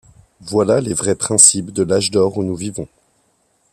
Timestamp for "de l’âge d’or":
1.69-2.35